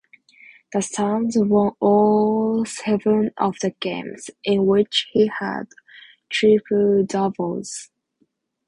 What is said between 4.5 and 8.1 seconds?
which he had triple-doubles.